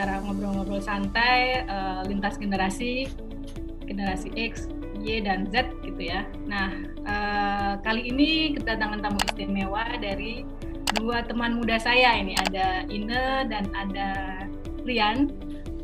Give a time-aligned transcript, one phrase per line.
[0.00, 3.04] acara ngobrol-ngobrol santai uh, lintas generasi,
[3.84, 6.24] generasi X, Y dan Z gitu ya.
[6.48, 6.72] Nah,
[7.04, 10.48] uh, kali ini kedatangan tamu istimewa dari
[10.96, 14.40] dua teman muda saya ini ada Ine dan ada
[14.88, 15.28] Rian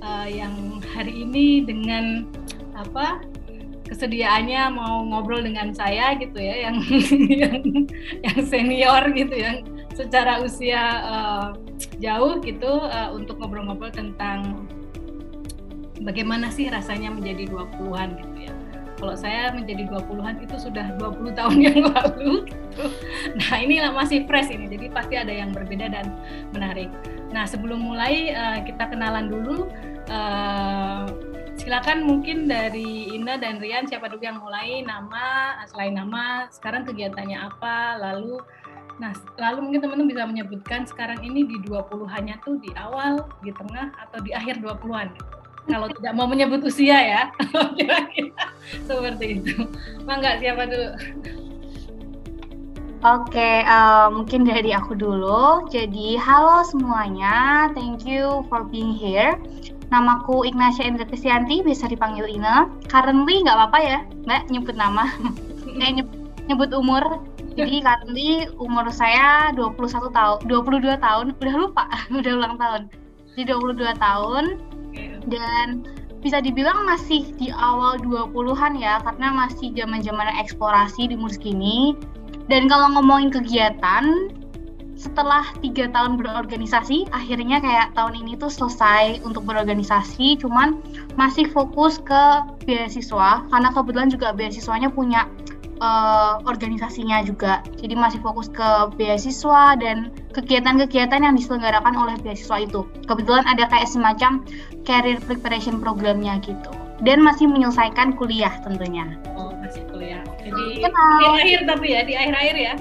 [0.00, 2.24] uh, yang hari ini dengan
[2.72, 3.20] apa
[3.92, 6.76] kesediaannya mau ngobrol dengan saya gitu ya yang
[7.44, 7.60] yang,
[8.24, 9.60] yang senior gitu yang
[9.96, 11.48] secara usia uh,
[11.96, 14.68] jauh gitu uh, untuk ngobrol-ngobrol tentang
[16.04, 18.54] bagaimana sih rasanya menjadi 20-an gitu ya.
[18.96, 22.84] Kalau saya menjadi 20-an itu sudah 20 tahun yang lalu gitu.
[23.36, 24.72] Nah, ini masih fresh ini.
[24.72, 26.16] Jadi pasti ada yang berbeda dan
[26.56, 26.88] menarik.
[27.28, 29.68] Nah, sebelum mulai uh, kita kenalan dulu
[30.08, 31.04] uh,
[31.56, 37.36] silakan mungkin dari Ina dan Rian siapa dulu yang mulai nama selain nama sekarang kegiatannya
[37.36, 38.38] apa lalu
[38.96, 43.92] Nah, lalu mungkin teman-teman bisa menyebutkan sekarang ini di 20-annya tuh di awal, di tengah,
[44.08, 45.12] atau di akhir 20-an.
[45.66, 47.22] Kalau tidak mau menyebut usia ya,
[47.76, 48.44] kira-kira
[48.86, 49.68] seperti itu.
[50.08, 50.88] Mangga siapa dulu?
[53.04, 55.68] Oke, okay, uh, mungkin dari aku dulu.
[55.68, 59.36] Jadi, halo semuanya, thank you for being here.
[59.92, 62.66] Namaku Ignacia Indra Kristianti, bisa dipanggil Ina.
[62.88, 65.12] Currently nggak apa-apa ya, Mbak, nyebut nama.
[65.84, 66.18] eh, nyebut,
[66.48, 67.04] nyebut umur
[67.56, 71.84] jadi currently umur saya 21 tahun, 22 tahun, udah lupa,
[72.20, 72.92] udah ulang tahun.
[73.32, 74.44] Jadi 22 tahun
[75.28, 75.84] dan
[76.20, 81.96] bisa dibilang masih di awal 20-an ya karena masih zaman-zaman eksplorasi di umur segini.
[82.46, 84.30] Dan kalau ngomongin kegiatan,
[84.96, 90.80] setelah tiga tahun berorganisasi, akhirnya kayak tahun ini tuh selesai untuk berorganisasi, cuman
[91.20, 92.22] masih fokus ke
[92.64, 95.28] beasiswa karena kebetulan juga beasiswanya punya
[95.80, 97.60] uh, organisasinya juga.
[97.80, 102.84] Jadi masih fokus ke beasiswa dan kegiatan-kegiatan yang diselenggarakan oleh beasiswa itu.
[103.08, 104.44] Kebetulan ada kayak semacam
[104.88, 106.72] career preparation programnya gitu.
[107.04, 109.04] Dan masih menyelesaikan kuliah tentunya.
[109.36, 110.24] Oh, masih kuliah.
[110.40, 112.74] Jadi di akhir tapi ya, di akhir-akhir ya.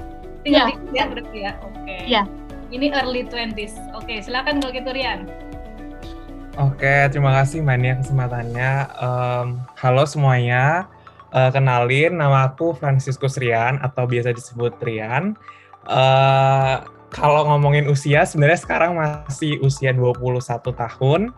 [0.46, 0.70] Tinggal ya.
[0.70, 1.52] di kuliah berarti ya.
[1.60, 1.76] Oke.
[1.84, 2.00] Okay.
[2.08, 2.22] Iya.
[2.66, 3.78] Ini early 20s.
[3.94, 5.30] Oke, okay, silakan kalau gitu Rian.
[6.56, 8.88] Oke, terima kasih Mania kesempatannya.
[8.96, 10.88] Um, halo semuanya.
[11.36, 15.36] Uh, kenalin, nama aku Franciscus Rian atau biasa disebut Rian.
[15.84, 16.80] Uh,
[17.12, 20.32] kalau ngomongin usia, sebenarnya sekarang masih usia 21
[20.72, 21.36] tahun.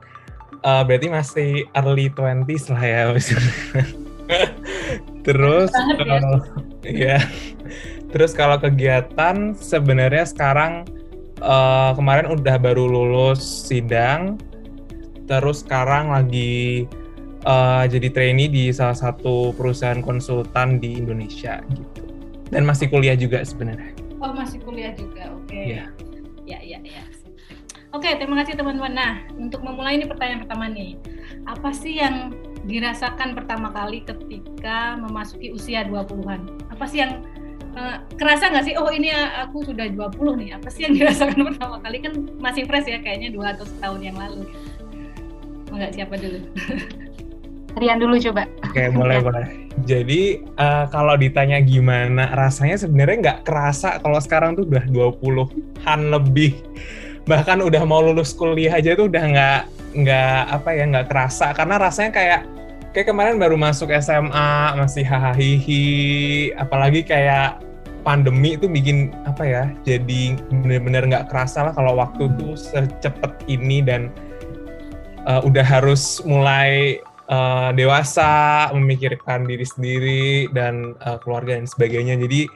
[0.62, 3.03] Uh, berarti masih early 20s lah ya.
[5.26, 5.98] Terus, ya.
[5.98, 6.38] Uh,
[6.86, 7.19] ya.
[8.15, 10.86] Terus kalau kegiatan sebenarnya sekarang
[11.42, 14.38] uh, kemarin udah baru lulus sidang.
[15.26, 16.86] Terus sekarang lagi
[17.47, 22.03] uh, jadi trainee di salah satu perusahaan konsultan di Indonesia gitu.
[22.49, 23.93] Dan masih kuliah juga sebenarnya.
[24.19, 25.31] Oh, masih kuliah juga.
[25.37, 25.53] Oke.
[25.53, 25.65] Okay.
[25.77, 25.84] Iya.
[26.48, 27.04] Ya, ya, ya.
[27.93, 28.93] Oke, okay, terima kasih teman-teman.
[28.93, 30.97] Nah, untuk memulai ini pertanyaan pertama nih.
[31.44, 32.37] Apa sih yang
[32.69, 36.69] dirasakan pertama kali ketika memasuki usia 20-an?
[36.69, 37.25] Apa sih yang
[37.77, 41.81] uh, kerasa nggak sih, oh ini aku sudah 20 nih, apa sih yang dirasakan pertama
[41.81, 42.04] kali?
[42.04, 44.44] Kan masih fresh ya, kayaknya dua atau setahun yang lalu.
[45.72, 46.41] Enggak, siapa dulu?
[47.77, 48.49] Rian dulu coba.
[48.65, 49.47] Oke, boleh boleh.
[49.84, 56.59] Jadi uh, kalau ditanya gimana rasanya sebenarnya nggak kerasa kalau sekarang tuh udah 20-an lebih.
[57.28, 61.81] Bahkan udah mau lulus kuliah aja tuh udah nggak nggak apa ya nggak kerasa karena
[61.81, 62.41] rasanya kayak
[62.93, 65.83] kayak kemarin baru masuk SMA masih hahaha
[66.61, 67.61] apalagi kayak
[68.05, 73.84] pandemi itu bikin apa ya jadi bener-bener nggak kerasa lah kalau waktu tuh secepat ini
[73.84, 74.09] dan
[75.28, 82.16] uh, udah harus mulai uh, dewasa, memikirkan diri sendiri dan uh, keluarga dan sebagainya.
[82.19, 82.49] Jadi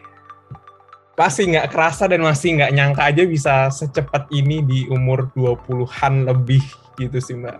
[1.12, 6.64] pasti nggak kerasa dan masih nggak nyangka aja bisa secepat ini di umur 20-an lebih
[6.96, 7.58] gitu sih Mbak.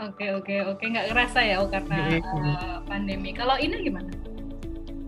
[0.00, 3.36] Oke oke oke nggak kerasa ya oh, karena uh, pandemi.
[3.36, 4.08] Kalau ini gimana?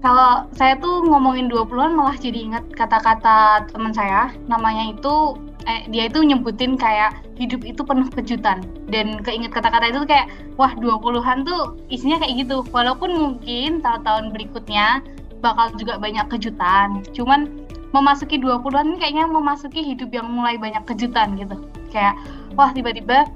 [0.04, 6.08] Kalau saya tuh ngomongin 20-an malah jadi ingat kata-kata teman saya namanya itu eh, dia
[6.08, 8.64] itu nyebutin kayak hidup itu penuh kejutan.
[8.88, 10.30] Dan keinget kata-kata itu kayak
[10.60, 12.62] wah 20-an tuh isinya kayak gitu.
[12.70, 15.02] Walaupun mungkin tahun-tahun berikutnya
[15.40, 17.04] bakal juga banyak kejutan.
[17.12, 17.48] Cuman
[17.94, 21.56] memasuki 20-an kayaknya memasuki hidup yang mulai banyak kejutan gitu.
[21.92, 22.18] Kayak
[22.58, 23.28] wah tiba-tiba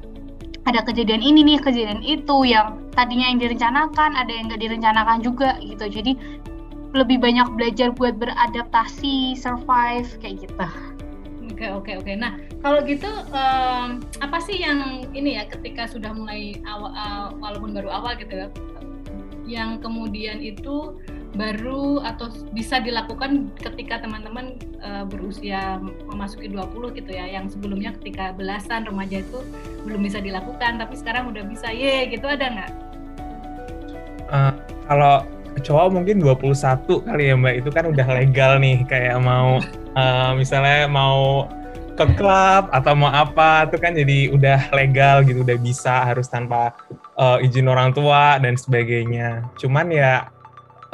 [0.67, 5.57] ada kejadian ini nih kejadian itu yang tadinya yang direncanakan ada yang nggak direncanakan juga
[5.65, 5.87] gitu.
[5.89, 6.13] Jadi
[6.97, 10.65] lebih banyak belajar buat beradaptasi survive kayak gitu
[11.49, 12.13] Oke oke oke.
[12.17, 17.73] Nah kalau gitu um, apa sih yang ini ya ketika sudah mulai awal uh, walaupun
[17.73, 18.49] baru awal gitu ya,
[19.49, 21.01] yang kemudian itu
[21.37, 25.77] baru atau bisa dilakukan ketika teman-teman uh, berusia
[26.09, 29.45] memasuki 20 gitu ya yang sebelumnya ketika belasan remaja itu
[29.85, 32.73] belum bisa dilakukan tapi sekarang udah bisa ye gitu ada nggak?
[34.29, 34.53] Uh,
[34.89, 35.25] kalau
[35.61, 39.61] cowok mungkin 21 kali ya mbak itu kan udah legal nih kayak mau
[39.99, 41.51] uh, misalnya mau
[41.99, 46.71] ke klub atau mau apa itu kan jadi udah legal gitu udah bisa harus tanpa
[47.19, 50.31] uh, izin orang tua dan sebagainya cuman ya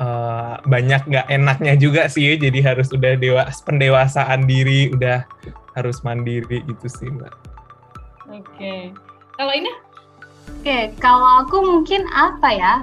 [0.00, 5.28] uh, banyak nggak enaknya juga sih jadi harus udah dewa pendewasaan diri udah
[5.74, 7.34] harus mandiri gitu sih mbak.
[8.30, 8.80] Oke, okay.
[9.36, 9.72] kalau ini?
[9.74, 12.74] Oke, okay, kalau aku mungkin apa ya?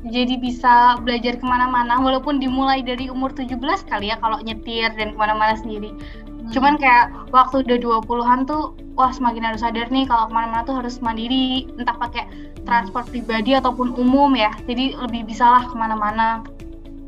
[0.00, 5.12] Jadi bisa belajar ke mana-mana walaupun dimulai dari umur 17 kali ya kalau nyetir dan
[5.12, 5.92] ke mana-mana sendiri.
[5.92, 6.48] Hmm.
[6.56, 10.76] Cuman kayak waktu udah 20-an tuh wah semakin harus sadar nih kalau ke mana-mana tuh
[10.76, 12.28] harus mandiri entah pakai
[12.68, 16.44] transport pribadi ataupun umum ya jadi lebih bisa lah ke mana-mana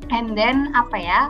[0.09, 1.21] and then apa ya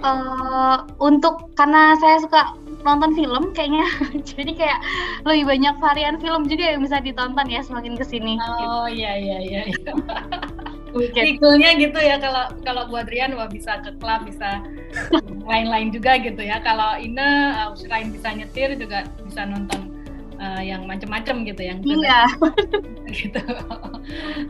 [0.00, 2.56] uh, untuk karena saya suka
[2.88, 3.84] nonton film kayaknya
[4.32, 4.80] jadi kayak
[5.28, 9.38] lebih banyak varian film juga yang bisa ditonton ya semakin ke sini oh iya iya
[9.44, 9.92] iya, iya.
[10.94, 14.62] Ikulnya gitu ya kalau kalau buat Rian wah bisa ke klub bisa
[15.50, 16.62] lain-lain juga gitu ya.
[16.62, 17.28] Kalau Ina
[17.68, 19.92] uh, selain bisa nyetir juga bisa nonton
[20.40, 22.24] uh, yang macam-macam gitu yang iya.
[23.18, 23.40] gitu.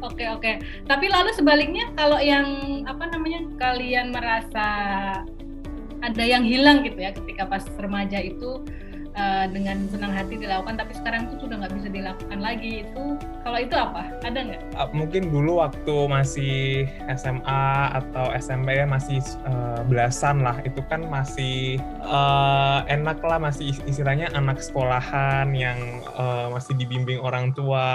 [0.04, 0.52] Oke oke.
[0.86, 2.46] Tapi lalu sebaliknya kalau yang
[2.86, 4.66] apa namanya kalian merasa
[6.04, 8.62] ada yang hilang gitu ya ketika pas remaja itu
[9.16, 12.84] uh, dengan senang hati dilakukan tapi sekarang itu sudah nggak bisa dilakukan lagi.
[12.86, 14.02] Itu kalau itu apa?
[14.22, 14.60] Ada nggak?
[14.76, 16.86] Uh, mungkin dulu waktu masih
[17.16, 17.66] SMA
[17.96, 19.18] atau SMP ya masih
[19.48, 20.60] uh, belasan lah.
[20.62, 25.78] Itu kan masih uh, enak lah masih istilahnya anak sekolahan yang
[26.14, 27.88] uh, masih dibimbing orang tua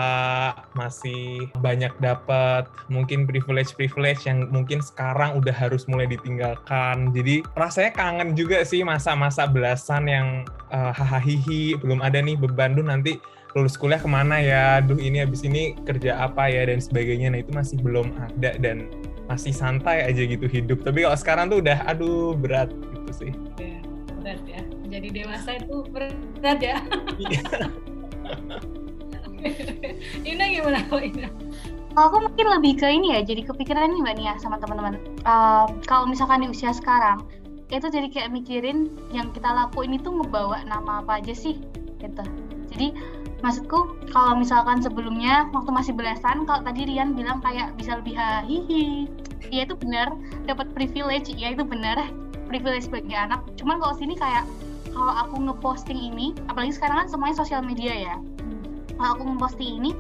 [0.74, 7.14] masih banyak dapat mungkin privilege privilege yang mungkin sekarang udah harus mulai ditinggalkan.
[7.14, 10.28] Jadi rasanya kangen juga sih masa-masa belasan yang
[10.72, 12.80] uh, hahihi belum ada nih beban.
[12.80, 13.20] Tuh nanti
[13.52, 14.80] lulus kuliah ke mana ya?
[14.80, 17.36] Duh ini habis ini kerja apa ya dan sebagainya.
[17.36, 18.88] Nah itu masih belum ada dan
[19.28, 20.88] masih santai aja gitu hidup.
[20.88, 23.32] Tapi kalau sekarang tuh udah aduh berat gitu sih.
[23.60, 23.80] Ya,
[24.24, 24.62] berat ya.
[24.92, 26.80] Jadi dewasa itu berat ya.
[27.20, 27.44] Iya.
[30.32, 31.30] Ina gimana kok Ina?
[31.92, 34.96] Aku mungkin lebih ke ini ya, jadi kepikiran nih Mbak Nia sama teman-teman.
[35.28, 37.20] Uh, kalau misalkan di usia sekarang,
[37.72, 41.56] itu jadi kayak mikirin yang kita lakuin itu ngebawa nama apa aja sih
[42.04, 42.24] gitu.
[42.72, 42.92] Jadi
[43.40, 49.08] maksudku kalau misalkan sebelumnya waktu masih belasan kalau tadi Rian bilang kayak bisa lebih hihi.
[49.52, 50.12] Ya itu benar.
[50.48, 51.32] Dapat privilege.
[51.36, 52.12] Ya itu benar.
[52.52, 53.40] Privilege sebagai anak.
[53.56, 54.44] Cuman kalau sini kayak
[54.92, 58.16] kalau aku ngeposting ini apalagi sekarang kan semuanya sosial media ya.
[59.00, 59.92] Kalau aku ngeposting ini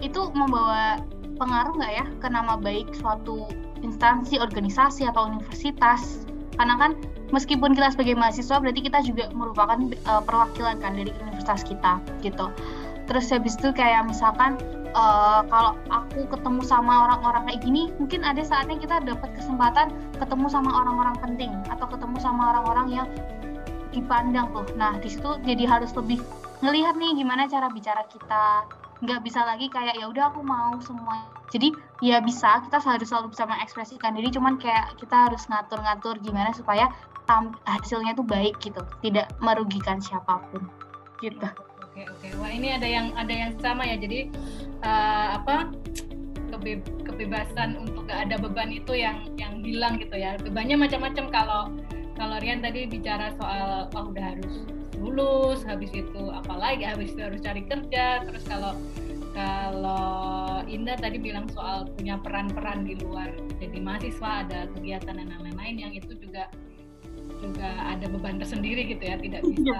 [0.00, 1.04] itu membawa
[1.36, 3.46] pengaruh nggak ya ke nama baik suatu
[3.84, 6.27] instansi organisasi atau universitas
[6.58, 6.90] karena kan
[7.30, 9.78] meskipun kita sebagai mahasiswa berarti kita juga merupakan
[10.10, 12.50] uh, perwakilan kan dari universitas kita gitu.
[13.08, 14.60] Terus habis itu kayak misalkan
[14.92, 19.88] uh, kalau aku ketemu sama orang-orang kayak gini mungkin ada saatnya kita dapat kesempatan
[20.20, 23.08] ketemu sama orang-orang penting atau ketemu sama orang-orang yang
[23.94, 24.66] dipandang tuh.
[24.76, 26.20] Nah di situ jadi harus lebih
[26.60, 28.66] ngelihat nih gimana cara bicara kita
[28.98, 31.26] nggak bisa lagi kayak ya udah aku mau semua.
[31.48, 31.72] Jadi
[32.04, 36.90] ya bisa kita harus selalu bisa mengekspresikan diri cuman kayak kita harus ngatur-ngatur gimana supaya
[37.68, 40.64] hasilnya tuh baik gitu tidak merugikan siapa pun.
[41.20, 41.48] Gitu.
[41.84, 42.28] Oke oke.
[42.42, 43.96] Wah ini ada yang ada yang sama ya.
[43.96, 44.32] Jadi
[44.82, 45.72] uh, apa
[46.48, 50.34] kebe kebebasan untuk gak ada beban itu yang yang hilang gitu ya.
[50.40, 51.62] Bebannya macam-macam kalau
[52.18, 54.66] kalau Rian tadi bicara soal oh udah harus
[54.98, 58.26] lulus habis itu apalagi habis itu harus cari kerja.
[58.26, 58.74] Terus kalau
[59.38, 63.30] kalau Indah tadi bilang soal punya peran-peran di luar
[63.62, 66.50] jadi mahasiswa ada kegiatan dan lain-lain yang itu juga
[67.38, 69.52] juga ada beban tersendiri gitu ya tidak iya.
[69.54, 69.78] bisa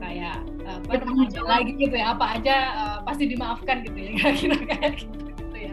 [0.00, 4.92] kayak apa aja lagi gitu ya apa aja uh, pasti dimaafkan gitu ya kira-kira kayak
[5.04, 5.72] gitu ya.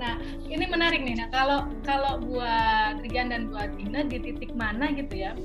[0.00, 0.18] Nah
[0.48, 1.14] ini menarik nih.
[1.20, 5.36] Nah kalau kalau buat Rian dan buat Ina di titik mana gitu ya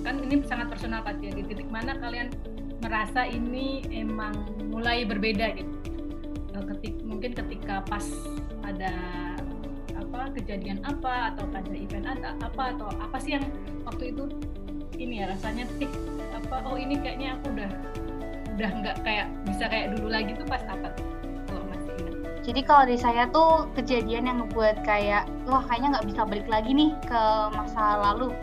[0.00, 2.32] kan ini sangat personal pasti ya di titik mana kalian
[2.80, 4.32] merasa ini emang
[4.72, 5.72] mulai berbeda gitu?
[6.56, 8.04] Eh, ketik mungkin ketika pas
[8.64, 8.92] ada
[9.94, 13.44] apa kejadian apa atau ada event ada apa atau apa sih yang
[13.86, 14.24] waktu itu
[14.98, 15.88] ini ya rasanya tik
[16.34, 17.70] apa oh ini kayaknya aku udah
[18.58, 20.92] udah nggak kayak bisa kayak dulu lagi tuh pas apa?
[21.48, 21.94] Kalau masih
[22.44, 26.70] jadi kalau di saya tuh kejadian yang ngebuat kayak wah kayaknya nggak bisa balik lagi
[26.76, 27.22] nih ke
[27.56, 28.34] masa lalu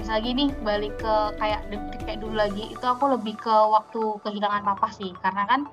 [0.00, 1.70] bisa lagi nih balik ke kayak
[2.02, 5.14] kayak dulu lagi itu aku lebih ke waktu kehilangan papa sih.
[5.22, 5.70] Karena kan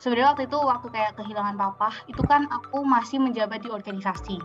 [0.00, 4.36] sebenarnya waktu itu waktu kayak kehilangan papa itu kan aku masih menjabat di organisasi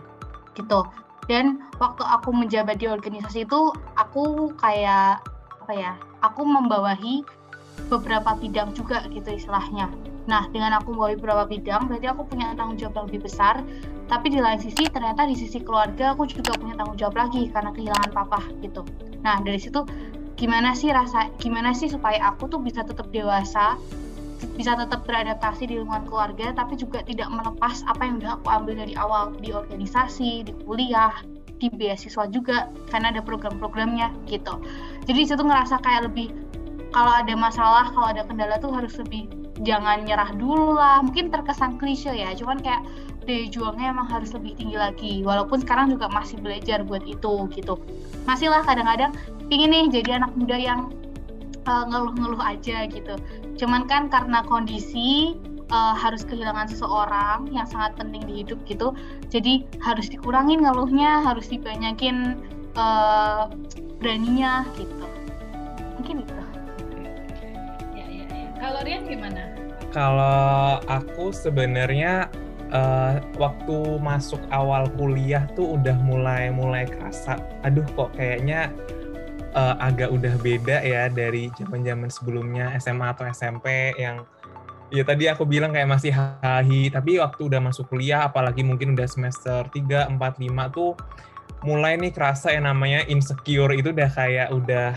[0.54, 0.80] gitu.
[1.28, 5.20] Dan waktu aku menjabat di organisasi itu aku kayak
[5.60, 5.92] apa ya
[6.24, 7.20] aku membawahi
[7.92, 9.92] beberapa bidang juga gitu istilahnya.
[10.24, 13.60] Nah dengan aku membawahi beberapa bidang berarti aku punya tanggung jawab yang lebih besar
[14.08, 17.70] tapi di lain sisi ternyata di sisi keluarga aku juga punya tanggung jawab lagi karena
[17.76, 18.82] kehilangan papa gitu.
[19.20, 19.84] Nah dari situ
[20.40, 23.76] gimana sih rasa gimana sih supaya aku tuh bisa tetap dewasa
[24.54, 28.74] bisa tetap beradaptasi di lingkungan keluarga tapi juga tidak melepas apa yang udah aku ambil
[28.78, 31.10] dari awal di organisasi di kuliah
[31.58, 34.62] di beasiswa juga karena ada program-programnya gitu.
[35.10, 36.30] Jadi situ ngerasa kayak lebih
[36.94, 39.26] kalau ada masalah kalau ada kendala tuh harus lebih
[39.66, 41.02] jangan nyerah dulu lah.
[41.02, 42.86] Mungkin terkesan klise ya cuman kayak
[43.28, 47.76] daya juangnya emang harus lebih tinggi lagi walaupun sekarang juga masih belajar buat itu gitu
[48.24, 49.12] masih lah kadang-kadang
[49.52, 50.88] ingin nih jadi anak muda yang
[51.68, 53.14] uh, ngeluh-ngeluh aja gitu.
[53.60, 55.36] Cuman kan karena kondisi
[55.68, 58.96] uh, harus kehilangan seseorang yang sangat penting di hidup gitu,
[59.28, 62.40] jadi harus dikurangin ngeluhnya, harus dibanyakin
[62.80, 63.52] uh,
[64.00, 65.04] beraninya gitu.
[66.00, 66.34] Mungkin itu.
[67.92, 68.48] Ya, ya, ya.
[68.56, 69.42] Kalau Rian gimana?
[69.88, 72.28] Kalau aku sebenarnya
[72.72, 78.72] uh, waktu masuk awal kuliah tuh udah mulai mulai kerasa, aduh kok kayaknya
[79.56, 84.24] uh, agak udah beda ya dari zaman-zaman sebelumnya SMA atau SMP yang
[84.88, 86.88] ya tadi aku bilang kayak masih hahi.
[86.92, 90.92] Tapi waktu udah masuk kuliah apalagi mungkin udah semester 3, 4, 5 tuh
[91.66, 94.94] mulai nih kerasa yang namanya insecure itu udah kayak udah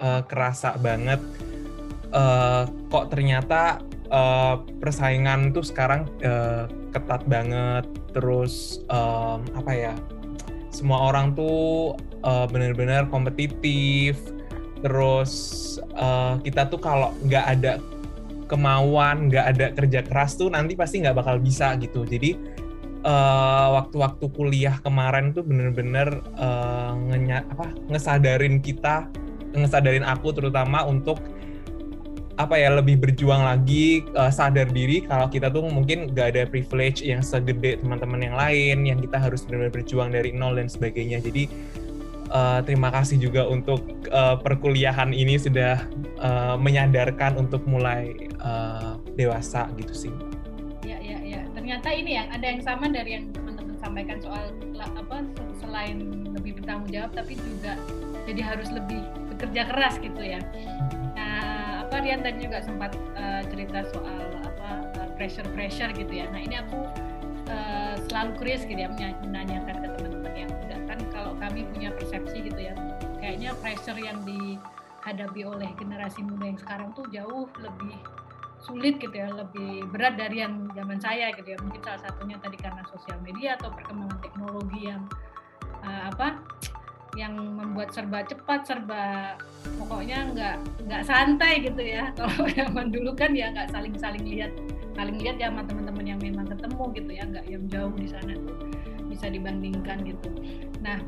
[0.00, 1.20] uh, kerasa banget.
[2.14, 2.62] Uh,
[2.94, 7.84] kok ternyata uh, persaingan tuh sekarang uh, ketat banget.
[8.14, 9.94] Terus um, apa ya
[10.70, 14.18] semua orang tuh uh, benar-benar kompetitif.
[14.80, 15.32] Terus
[15.98, 17.72] uh, kita tuh kalau nggak ada
[18.46, 22.06] kemauan nggak ada kerja keras tuh nanti pasti nggak bakal bisa gitu.
[22.06, 22.36] Jadi
[23.04, 26.96] uh, waktu-waktu kuliah kemarin tuh bener-bener uh,
[27.50, 29.08] apa ngesadarin kita
[29.54, 31.22] ngesadarin aku terutama untuk
[32.34, 36.98] apa ya lebih berjuang lagi uh, sadar diri kalau kita tuh mungkin gak ada privilege
[36.98, 41.22] yang segede teman-teman yang lain yang kita harus benar-benar berjuang dari nol dan sebagainya.
[41.22, 41.46] Jadi
[42.34, 45.78] uh, terima kasih juga untuk uh, perkuliahan ini sudah
[46.18, 48.10] uh, menyadarkan untuk mulai
[48.42, 50.14] uh, dewasa gitu sih.
[50.82, 51.46] Ya ya ya.
[51.54, 54.50] Ternyata ini ya ada yang sama dari yang teman-teman sampaikan soal
[54.82, 55.24] apa
[55.62, 57.78] selain lebih bertanggung jawab tapi juga
[58.28, 59.00] jadi harus lebih
[59.32, 60.40] bekerja keras gitu ya
[61.94, 66.26] apa Rian tadi juga sempat uh, cerita soal apa uh, pressure pressure gitu ya.
[66.26, 66.90] Nah ini aku
[67.46, 68.90] uh, selalu curious gitu ya
[69.22, 72.74] menanyakan ke teman-teman yang muda kan kalau kami punya persepsi gitu ya,
[73.22, 77.94] kayaknya pressure yang dihadapi oleh generasi muda yang sekarang tuh jauh lebih
[78.58, 81.58] sulit gitu ya, lebih berat dari yang zaman saya gitu ya.
[81.62, 85.06] Mungkin salah satunya tadi karena sosial media atau perkembangan teknologi yang
[85.86, 86.42] uh, apa
[87.14, 89.38] yang membuat serba cepat, serba
[89.78, 90.56] pokoknya nggak
[90.86, 92.10] nggak santai gitu ya.
[92.18, 94.52] Kalau zaman dulu kan ya nggak saling saling lihat,
[94.98, 98.32] saling lihat ya sama teman-teman yang memang ketemu gitu ya, nggak yang jauh di sana
[98.34, 98.56] tuh
[99.06, 100.30] bisa dibandingkan gitu.
[100.82, 100.98] Nah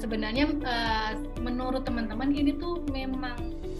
[0.00, 3.36] sebenarnya uh, menurut teman-teman ini tuh memang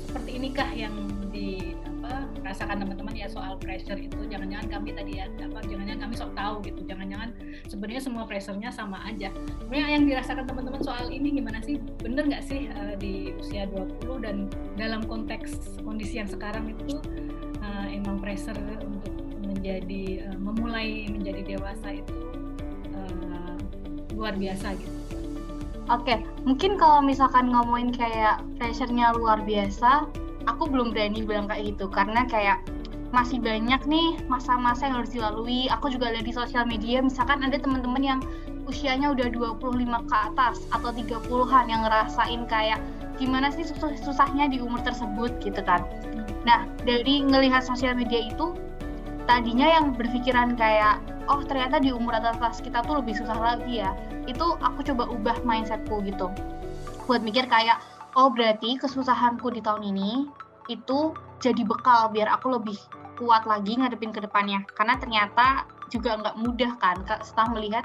[0.09, 0.95] seperti inikah yang
[1.29, 4.29] di apa rasakan teman-teman ya soal pressure itu.
[4.29, 6.81] Jangan-jangan kami tadi ya apa jangan-jangan kami sok tahu gitu.
[6.85, 7.33] Jangan-jangan
[7.73, 9.33] sebenarnya semua pressure-nya sama aja.
[9.65, 11.81] Sebenarnya yang dirasakan teman-teman soal ini gimana sih?
[12.05, 17.01] Bener nggak sih uh, di usia 20 dan dalam konteks kondisi yang sekarang itu
[17.65, 22.17] uh, emang pressure untuk menjadi uh, memulai menjadi dewasa itu
[22.93, 23.57] uh,
[24.13, 25.05] luar biasa gitu.
[25.93, 26.19] Oke, okay.
[26.49, 30.09] mungkin kalau misalkan ngomongin kayak pressure-nya luar biasa,
[30.49, 32.61] aku belum berani bilang kayak gitu karena kayak
[33.15, 35.71] masih banyak nih masa-masa yang harus dilalui.
[35.71, 38.21] Aku juga lihat di sosial media, misalkan ada teman-teman yang
[38.67, 42.83] usianya udah 25 ke atas atau 30-an yang ngerasain kayak
[43.15, 45.87] gimana sih susah susahnya di umur tersebut gitu kan.
[46.43, 48.57] Nah, dari ngelihat sosial media itu
[49.31, 53.95] tadinya yang berpikiran kayak oh ternyata di umur atas kita tuh lebih susah lagi ya.
[54.27, 56.29] Itu aku coba ubah mindsetku gitu.
[57.07, 57.79] Buat mikir kayak
[58.15, 60.27] oh berarti kesusahanku di tahun ini
[60.71, 62.79] itu jadi bekal biar aku lebih
[63.21, 67.85] kuat lagi ngadepin ke depannya karena ternyata juga nggak mudah kan setelah melihat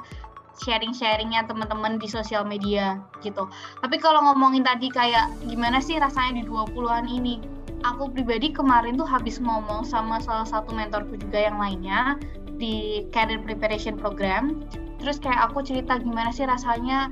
[0.59, 3.47] sharing-sharingnya teman-teman di sosial media gitu.
[3.79, 7.39] Tapi kalau ngomongin tadi kayak gimana sih rasanya di 20-an ini?
[7.87, 12.19] Aku pribadi kemarin tuh habis ngomong sama salah satu mentorku juga yang lainnya
[12.59, 14.67] di career preparation program.
[14.99, 17.07] Terus kayak aku cerita gimana sih rasanya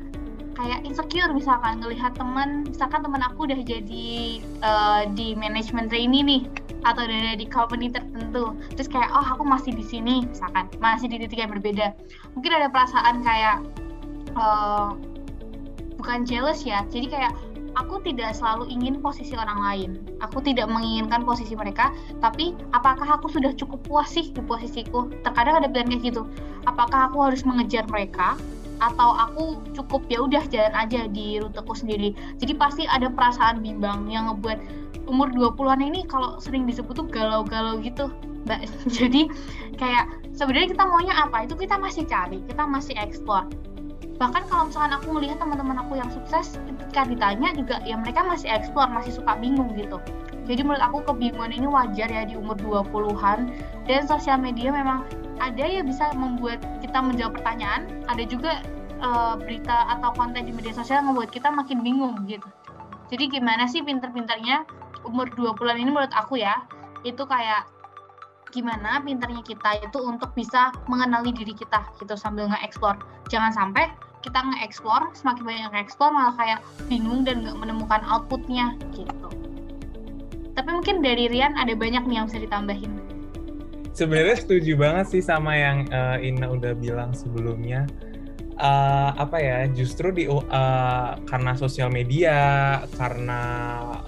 [0.57, 6.43] kayak insecure misalkan ngelihat teman misalkan teman aku udah jadi uh, di manajemen trainee nih
[6.81, 11.05] atau udah ada di company tertentu terus kayak oh aku masih di sini misalkan masih
[11.07, 11.93] di titik yang berbeda
[12.33, 13.61] mungkin ada perasaan kayak
[14.33, 14.97] uh,
[16.01, 17.33] bukan jealous ya jadi kayak
[17.77, 19.91] aku tidak selalu ingin posisi orang lain.
[20.25, 25.13] Aku tidak menginginkan posisi mereka, tapi apakah aku sudah cukup puas sih di posisiku?
[25.21, 26.25] Terkadang ada pilihan kayak gitu.
[26.65, 28.33] Apakah aku harus mengejar mereka
[28.79, 29.43] atau aku
[29.74, 32.13] cukup ya udah jalan aja di ruteku sendiri.
[32.38, 34.60] Jadi pasti ada perasaan bimbang yang ngebuat
[35.07, 38.12] umur 20-an ini kalau sering disebut tuh galau-galau gitu.
[38.46, 38.69] Mbak.
[38.98, 39.27] Jadi
[39.75, 41.48] kayak sebenarnya kita maunya apa?
[41.48, 43.48] Itu kita masih cari, kita masih explore
[44.17, 48.50] bahkan kalau misalkan aku melihat teman-teman aku yang sukses ketika ditanya juga ya mereka masih
[48.50, 50.01] eksplor masih suka bingung gitu
[50.47, 53.51] jadi menurut aku kebingungan ini wajar ya di umur 20-an
[53.83, 55.03] dan sosial media memang
[55.43, 57.83] ada ya bisa membuat kita menjawab pertanyaan.
[58.07, 58.63] Ada juga
[59.03, 62.47] uh, berita atau konten di media sosial yang membuat kita makin bingung gitu.
[63.11, 64.63] Jadi gimana sih pinter-pinternya
[65.03, 66.63] umur 20-an ini menurut aku ya?
[67.03, 67.67] Itu kayak
[68.55, 72.95] gimana pinternya kita itu untuk bisa mengenali diri kita gitu sambil nge-explore.
[73.27, 73.91] Jangan sampai
[74.23, 79.46] kita nge-explore semakin banyak nge-explore malah kayak bingung dan nggak menemukan outputnya gitu
[80.57, 82.89] tapi mungkin dari Rian ada banyak nih yang bisa ditambahin.
[83.93, 87.85] Sebenarnya setuju banget sih sama yang uh, Ina udah bilang sebelumnya.
[88.57, 93.41] Uh, apa ya justru di uh, karena sosial media karena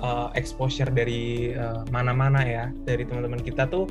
[0.01, 1.53] uh, exposure dari
[1.93, 3.85] mana-mana uh, ya dari teman-teman kita tuh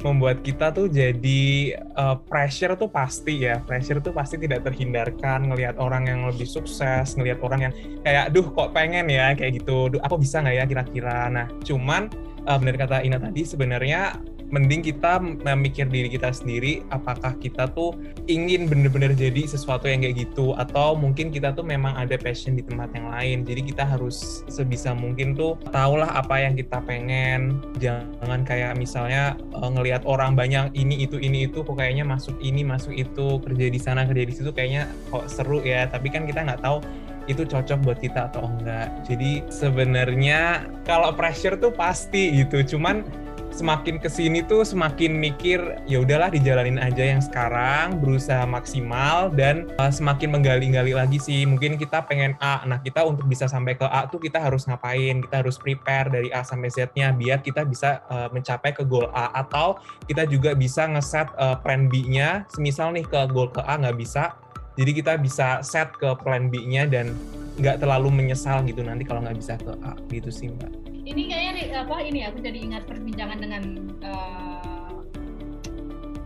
[0.00, 3.60] membuat kita tuh jadi uh, pressure tuh pasti ya.
[3.64, 7.72] Pressure tuh pasti tidak terhindarkan ngelihat orang yang lebih sukses ngelihat orang yang
[8.04, 9.32] kayak duh kok pengen ya?
[9.36, 9.96] Kayak gitu.
[9.96, 11.18] Duh aku bisa nggak ya kira-kira?
[11.28, 12.08] Nah cuman
[12.48, 14.16] uh, benar kata Ina tadi sebenarnya
[14.50, 17.94] mending kita memikir diri kita sendiri apakah kita tuh
[18.26, 22.62] ingin bener-bener jadi sesuatu yang kayak gitu atau mungkin kita tuh memang ada passion di
[22.66, 23.38] tempat yang lain.
[23.46, 27.62] Jadi kita harus sebisa mungkin tuh tahulah apa yang kita pengen.
[27.78, 32.66] Jangan kayak misalnya uh, ngelihat orang banyak ini itu ini itu kok kayaknya masuk ini
[32.66, 35.86] masuk itu kerja di sana kerja di situ kayaknya kok seru ya.
[35.86, 36.82] Tapi kan kita nggak tahu
[37.30, 38.90] itu cocok buat kita atau enggak.
[39.06, 43.06] Jadi sebenarnya kalau pressure tuh pasti gitu, cuman
[43.50, 49.68] semakin ke sini tuh semakin mikir ya udahlah dijalanin aja yang sekarang berusaha maksimal dan
[49.76, 51.44] uh, semakin menggali-gali lagi sih.
[51.44, 55.20] Mungkin kita pengen A nah kita untuk bisa sampai ke A tuh kita harus ngapain?
[55.22, 59.34] Kita harus prepare dari A sampai Z-nya biar kita bisa uh, mencapai ke goal A
[59.34, 62.46] atau kita juga bisa ngeset uh, plan B-nya.
[62.50, 64.34] Semisal nih ke goal ke A nggak bisa
[64.78, 67.12] jadi kita bisa set ke plan B-nya dan
[67.60, 69.92] nggak terlalu menyesal gitu nanti kalau nggak bisa ke A.
[70.08, 73.62] Gitu sih mbak ini kayaknya apa ini aku jadi ingat perbincangan dengan
[74.04, 75.00] uh,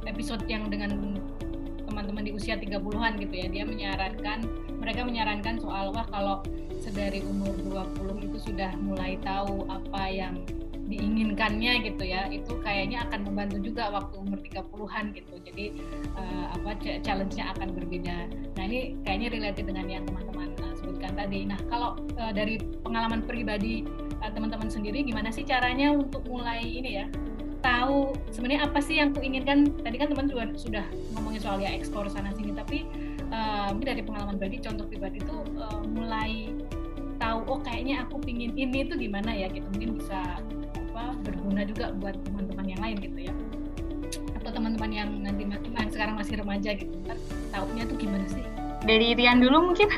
[0.08, 1.14] episode yang dengan
[1.87, 3.46] teman-teman di usia 30-an gitu ya.
[3.50, 4.38] Dia menyarankan
[4.82, 6.42] mereka menyarankan soal wah kalau
[6.82, 7.54] sedari umur
[7.96, 10.42] 20 itu sudah mulai tahu apa yang
[10.90, 12.26] diinginkannya gitu ya.
[12.26, 15.34] Itu kayaknya akan membantu juga waktu umur 30-an gitu.
[15.38, 15.66] Jadi
[16.18, 18.26] uh, apa challenge-nya akan berbeda.
[18.58, 21.46] Nah ini kayaknya related dengan yang teman-teman uh, sebutkan tadi.
[21.46, 24.03] Nah kalau uh, dari pengalaman pribadi Eh,
[24.35, 27.07] teman-teman sendiri gimana sih caranya untuk mulai ini ya?
[27.64, 29.72] Tahu sebenarnya apa sih yang kuinginkan?
[29.81, 30.85] Tadi kan teman juga sudah
[31.16, 32.85] ngomongin soal ya ekspor sana sini tapi
[33.33, 36.53] uh, mungkin dari pengalaman pribadi contoh pribadi itu uh, mulai
[37.16, 39.48] tahu oh kayaknya aku pingin ini tuh gimana ya?
[39.48, 39.64] Gitu.
[39.72, 40.38] Mungkin bisa
[40.92, 43.35] apa berguna juga buat teman-teman yang lain gitu ya.
[44.37, 47.16] Atau teman-teman yang nanti yang sekarang masih remaja gitu ntar
[47.48, 48.44] tahunya tuh gimana sih?
[48.85, 49.88] Dari Rian dulu mungkin.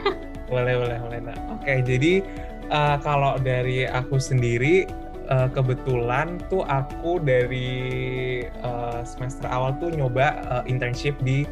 [0.47, 1.35] Boleh boleh boleh nah.
[1.51, 2.23] oke jadi
[2.71, 4.87] uh, kalau dari aku sendiri
[5.31, 11.47] uh, kebetulan tuh aku dari uh, semester awal tuh nyoba uh, internship di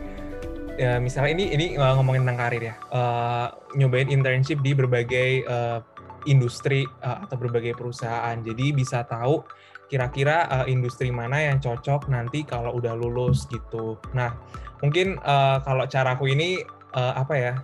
[0.80, 2.74] uh, misalnya ini ini ngomongin tentang karir ya.
[2.90, 5.78] Uh, nyobain internship di berbagai uh,
[6.24, 8.36] industri uh, atau berbagai perusahaan.
[8.40, 9.44] Jadi bisa tahu
[9.90, 14.00] kira-kira uh, industri mana yang cocok nanti kalau udah lulus gitu.
[14.16, 14.32] Nah
[14.80, 16.64] mungkin uh, kalau caraku ini
[16.96, 17.54] uh, apa ya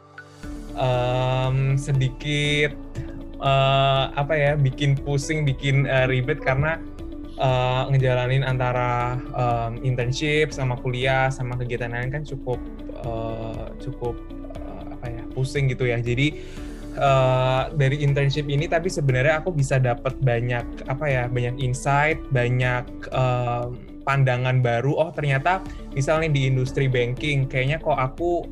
[0.76, 2.76] um, sedikit
[3.40, 6.78] uh, apa ya bikin pusing, bikin uh, ribet karena
[7.40, 12.60] uh, ngejalanin antara um, internship sama kuliah sama kegiatan lain kan cukup
[13.02, 14.14] uh, cukup
[14.64, 15.98] uh, apa ya pusing gitu ya.
[15.98, 16.40] Jadi
[17.00, 22.84] uh, dari internship ini tapi sebenarnya aku bisa dapat banyak apa ya banyak insight, banyak
[23.10, 23.72] uh,
[24.10, 25.62] pandangan baru oh ternyata
[25.94, 28.42] misalnya di industri banking kayaknya kok aku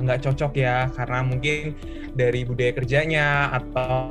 [0.00, 1.76] nggak uh, cocok ya karena mungkin
[2.16, 4.08] dari budaya kerjanya atau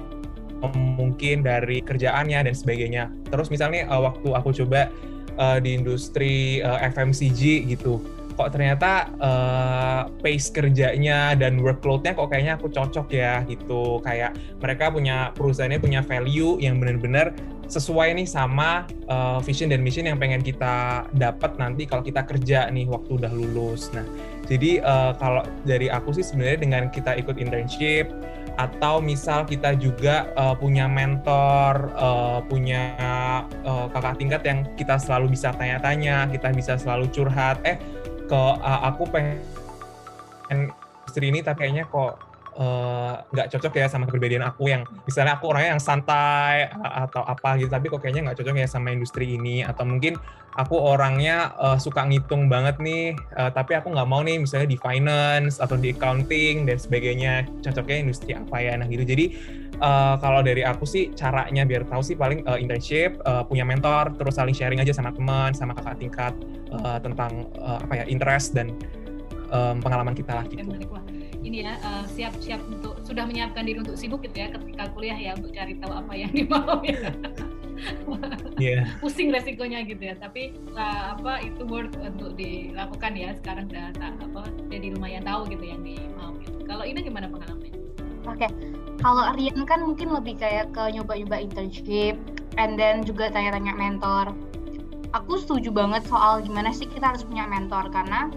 [0.78, 3.10] mungkin dari kerjaannya dan sebagainya.
[3.34, 4.94] Terus misalnya uh, waktu aku coba
[5.42, 7.98] uh, di industri uh, FMCG gitu,
[8.34, 14.92] kok ternyata uh, pace kerjanya dan workloadnya kok kayaknya aku cocok ya gitu kayak mereka
[14.92, 17.36] punya perusahaannya punya value yang benar-benar
[17.72, 22.68] sesuai nih sama uh, vision dan mission yang pengen kita dapat nanti kalau kita kerja
[22.68, 23.88] nih waktu udah lulus.
[23.96, 24.04] Nah,
[24.52, 28.12] jadi uh, kalau dari aku sih sebenarnya dengan kita ikut internship
[28.60, 32.92] atau misal kita juga uh, punya mentor, uh, punya
[33.64, 37.80] uh, kakak tingkat yang kita selalu bisa tanya-tanya, kita bisa selalu curhat, eh
[38.32, 39.44] ke uh, aku pengen
[41.04, 42.31] istri ini tapi kayaknya kok
[43.32, 47.58] nggak uh, cocok ya sama kepribadian aku yang misalnya aku orangnya yang santai atau apa
[47.58, 50.20] gitu tapi kok kayaknya nggak cocok ya sama industri ini atau mungkin
[50.60, 54.78] aku orangnya uh, suka ngitung banget nih uh, tapi aku nggak mau nih misalnya di
[54.78, 59.04] finance atau di accounting dan sebagainya cocoknya industri apa ya nah gitu.
[59.08, 59.26] Jadi
[59.80, 64.12] uh, kalau dari aku sih caranya biar tahu sih paling uh, internship uh, punya mentor
[64.20, 66.34] terus saling sharing aja sama teman sama kakak tingkat
[66.72, 68.76] uh, tentang uh, apa ya interest dan
[69.50, 70.68] um, pengalaman kita lah gitu
[71.42, 75.32] ini ya uh, siap-siap untuk sudah menyiapkan diri untuk sibuk gitu ya ketika kuliah ya
[75.34, 77.10] untuk cari tahu apa yang dimau ya.
[78.62, 78.86] yeah.
[79.02, 84.14] Pusing resikonya gitu ya, tapi uh, apa itu worth untuk dilakukan ya sekarang udah tak
[84.22, 86.62] apa jadi lumayan tahu gitu yang dimau gitu.
[86.70, 87.74] Kalau ini gimana pengalamannya?
[88.30, 88.50] Oke, okay.
[89.02, 92.22] kalau Rian kan mungkin lebih kayak ke nyoba-nyoba internship,
[92.62, 94.30] and then juga tanya-tanya mentor.
[95.18, 98.30] Aku setuju banget soal gimana sih kita harus punya mentor karena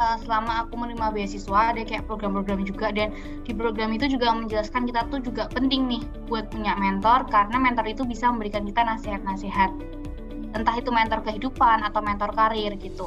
[0.00, 3.12] uh, selama aku menerima beasiswa ada kayak program-program juga dan
[3.44, 7.84] di program itu juga menjelaskan kita tuh juga penting nih buat punya mentor karena mentor
[7.86, 9.70] itu bisa memberikan kita nasihat-nasihat
[10.50, 13.06] entah itu mentor kehidupan atau mentor karir gitu.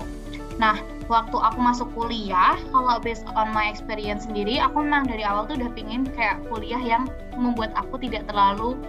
[0.62, 0.80] Nah,
[1.12, 5.60] waktu aku masuk kuliah, kalau based on my experience sendiri, aku memang dari awal tuh
[5.60, 7.04] udah pingin kayak kuliah yang
[7.36, 8.80] membuat aku tidak terlalu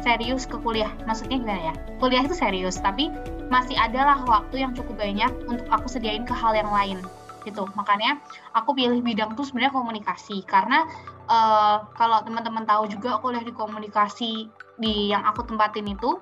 [0.00, 0.88] serius ke kuliah.
[1.04, 1.74] Maksudnya gimana ya?
[2.00, 3.12] Kuliah itu serius, tapi
[3.52, 6.96] masih adalah waktu yang cukup banyak untuk aku sediain ke hal yang lain
[7.48, 7.64] gitu.
[7.72, 8.20] Makanya
[8.52, 10.44] aku pilih bidang tuh sebenarnya komunikasi.
[10.44, 10.84] Karena
[11.26, 14.32] uh, kalau teman-teman tahu juga aku kuliah di komunikasi
[14.78, 16.16] di yang aku tempatin itu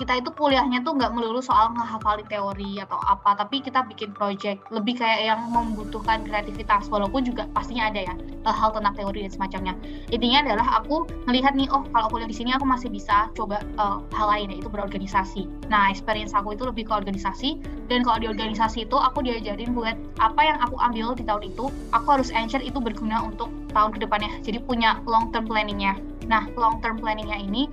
[0.00, 4.64] kita itu kuliahnya tuh nggak melulu soal ngehafalin teori atau apa, tapi kita bikin project
[4.72, 8.14] lebih kayak yang membutuhkan kreativitas, walaupun juga pastinya ada ya
[8.48, 9.74] hal tentang teori dan semacamnya.
[10.08, 14.00] Intinya adalah aku melihat nih, oh kalau kuliah di sini aku masih bisa coba uh,
[14.16, 15.44] hal lain yaitu berorganisasi.
[15.68, 17.60] Nah, experience aku itu lebih ke organisasi
[17.92, 21.68] dan kalau di organisasi itu aku diajarin buat apa yang aku ambil di tahun itu,
[21.92, 24.32] aku harus ensure itu berguna untuk tahun ke depannya.
[24.40, 26.00] Jadi punya long term planningnya.
[26.24, 27.68] Nah, long term planningnya ini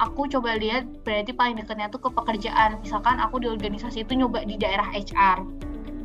[0.00, 2.80] aku coba lihat berarti paling dekatnya tuh ke pekerjaan.
[2.80, 5.62] Misalkan aku di organisasi itu nyoba di daerah HR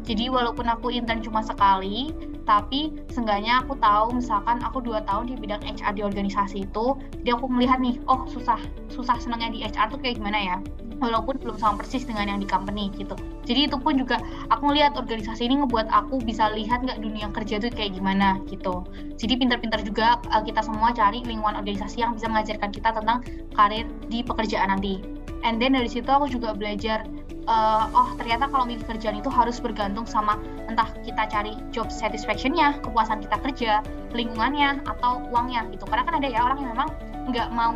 [0.07, 2.15] jadi walaupun aku intern cuma sekali
[2.47, 7.35] tapi seenggaknya aku tahu misalkan aku dua tahun di bidang HR di organisasi itu jadi
[7.35, 8.55] aku melihat nih oh susah
[8.87, 10.57] susah senangnya di HR tuh kayak gimana ya
[10.97, 13.13] walaupun belum sama persis dengan yang di company gitu.
[13.45, 17.61] Jadi itu pun juga aku ngelihat organisasi ini ngebuat aku bisa lihat nggak dunia kerja
[17.61, 18.83] itu kayak gimana gitu.
[19.15, 23.85] Jadi pintar-pintar juga uh, kita semua cari lingkungan organisasi yang bisa mengajarkan kita tentang karir
[24.09, 24.99] di pekerjaan nanti.
[25.45, 27.05] And then dari situ aku juga belajar
[27.47, 32.83] uh, oh ternyata kalau milih kerjaan itu harus bergantung sama entah kita cari job satisfaction-nya,
[32.83, 33.71] kepuasan kita kerja,
[34.11, 35.87] lingkungannya atau uangnya gitu.
[35.87, 36.89] Karena kan ada ya orang yang memang
[37.27, 37.75] nggak mau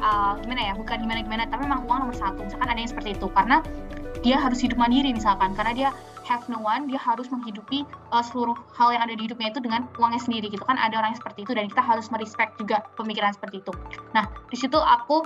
[0.00, 2.40] uh, gimana ya bukan gimana gimana tapi memang uang nomor satu.
[2.44, 3.62] Misalkan ada yang seperti itu karena
[4.20, 5.52] dia harus hidup mandiri misalkan.
[5.56, 5.90] Karena dia
[6.28, 9.86] have no one dia harus menghidupi uh, seluruh hal yang ada di hidupnya itu dengan
[9.96, 10.76] uangnya sendiri gitu kan.
[10.76, 13.72] Ada orang yang seperti itu dan kita harus merespect juga pemikiran seperti itu.
[14.12, 15.24] Nah di situ aku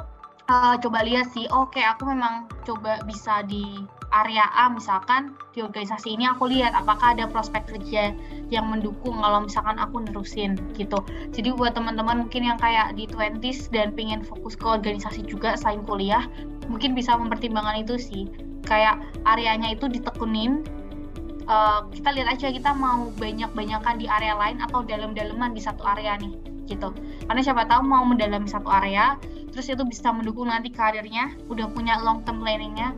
[0.48, 5.64] uh, coba lihat sih oke okay, aku memang coba bisa di area A misalkan di
[5.64, 8.14] organisasi ini aku lihat apakah ada prospek kerja
[8.46, 11.02] yang mendukung kalau misalkan aku nerusin gitu.
[11.34, 15.82] Jadi buat teman-teman mungkin yang kayak di 20s dan pengen fokus ke organisasi juga selain
[15.82, 16.30] kuliah,
[16.70, 18.24] mungkin bisa mempertimbangkan itu sih.
[18.62, 20.62] Kayak areanya itu ditekunin
[21.50, 26.16] uh, kita lihat aja kita mau banyak-banyakan di area lain atau dalam-daleman di satu area
[26.20, 26.96] nih gitu
[27.28, 29.20] karena siapa tahu mau mendalami satu area
[29.54, 32.90] terus itu bisa mendukung nanti karirnya udah punya long term planningnya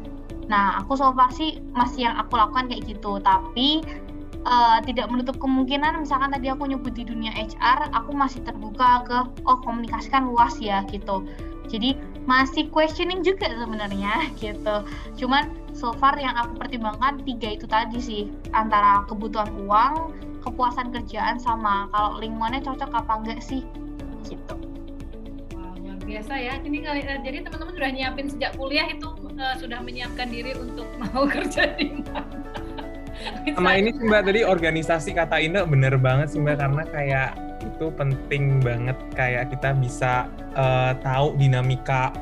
[0.46, 3.82] Nah, aku so far sih masih yang aku lakukan kayak gitu, tapi
[4.46, 9.18] uh, tidak menutup kemungkinan misalkan tadi aku nyebut di dunia HR, aku masih terbuka ke
[9.46, 11.26] oh komunikasi kan luas ya gitu.
[11.66, 11.98] Jadi
[12.30, 14.86] masih questioning juga sebenarnya gitu.
[15.18, 18.22] Cuman so far yang aku pertimbangkan tiga itu tadi sih
[18.54, 20.14] antara kebutuhan uang,
[20.46, 23.66] kepuasan kerjaan sama kalau lingkungannya cocok apa enggak sih
[24.30, 24.65] gitu
[26.16, 26.54] biasa ya.
[26.64, 30.88] Ini kali eh, jadi teman-teman sudah nyiapin sejak kuliah itu uh, sudah menyiapkan diri untuk
[31.04, 32.24] mau kerja di mana.
[33.52, 37.30] Sama ini sih Mbak tadi organisasi kata Ina bener banget sih Mbak karena kayak
[37.64, 42.12] itu penting banget kayak kita bisa uh, tahu dinamika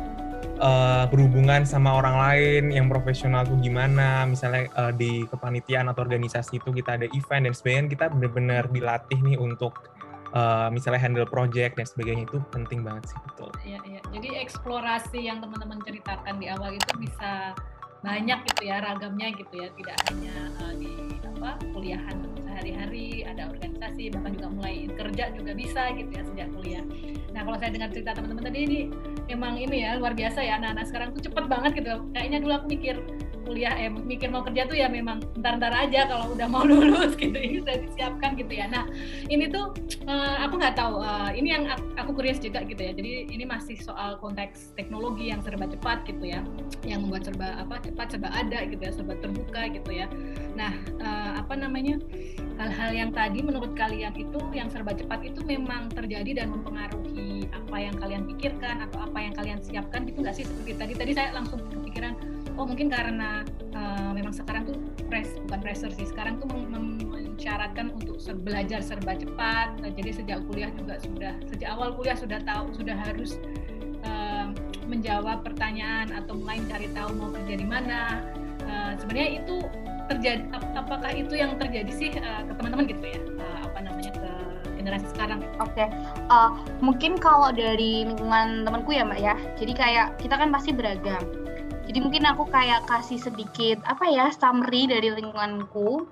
[0.63, 6.63] uh, berhubungan sama orang lain yang profesional tuh gimana misalnya uh, di kepanitiaan atau organisasi
[6.63, 9.94] itu kita ada event dan sebagainya kita benar-benar dilatih nih untuk
[10.35, 13.51] uh, misalnya handle project dan sebagainya itu penting banget sih betul.
[13.65, 14.01] Iya iya.
[14.13, 17.55] Jadi eksplorasi yang teman-teman ceritakan di awal itu bisa
[18.05, 20.93] banyak gitu ya ragamnya gitu ya tidak hanya uh, di
[21.25, 26.85] apa kuliahan sehari-hari ada organisasi bahkan juga mulai kerja juga bisa gitu ya sejak kuliah.
[27.33, 28.81] Nah kalau saya dengar cerita teman-teman tadi ini
[29.33, 31.93] emang ini ya luar biasa ya anak-anak sekarang tuh cepet banget gitu.
[32.13, 32.97] Kayaknya dulu aku mikir
[33.45, 37.37] kuliah eh mikir mau kerja tuh ya memang ntar-ntar aja kalau udah mau lulus gitu
[37.37, 38.67] ini sudah disiapkan gitu ya.
[38.67, 38.89] Nah
[39.29, 39.77] ini tuh
[40.09, 41.69] uh, aku nggak tahu uh, ini yang
[42.01, 42.93] aku curious juga gitu ya.
[42.97, 46.41] Jadi ini masih soal konteks teknologi yang serba cepat gitu ya
[46.89, 50.09] yang membuat serba apa cepat serba ada gitu ya serba terbuka gitu ya.
[50.57, 50.73] Nah
[51.05, 52.01] uh, apa namanya
[52.59, 57.77] hal-hal yang tadi menurut kalian itu yang serba cepat itu memang terjadi dan mempengaruhi apa
[57.77, 60.45] yang kalian pikirkan atau apa yang kalian siapkan gitu nggak sih?
[60.47, 63.43] Seperti tadi tadi saya langsung kepikiran oh mungkin karena
[63.75, 64.77] uh, memang sekarang tuh
[65.11, 69.75] press bukan pressure sih sekarang tuh mensyaratkan untuk belajar serba cepat.
[69.83, 73.37] Uh, jadi sejak kuliah juga sudah sejak awal kuliah sudah tahu sudah harus
[74.07, 74.49] uh,
[74.87, 78.23] menjawab pertanyaan atau mulai cari tahu mau kerja di mana.
[78.65, 79.57] Uh, sebenarnya itu
[80.09, 83.21] terjadi ap apakah itu yang terjadi sih uh, ke teman-teman gitu ya?
[83.37, 84.31] Uh, apa namanya ke
[84.79, 85.41] generasi sekarang?
[85.61, 85.89] Oke, okay.
[86.33, 91.44] uh, mungkin kalau dari lingkungan temanku ya mbak ya, jadi kayak kita kan pasti beragam
[91.85, 96.09] jadi mungkin aku kayak kasih sedikit apa ya summary dari lingkunganku.